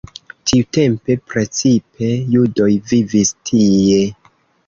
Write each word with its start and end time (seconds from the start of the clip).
Tiutempe 0.51 1.17
precipe 1.33 2.09
judoj 2.37 2.69
vivis 2.93 3.35
tie. 3.51 4.01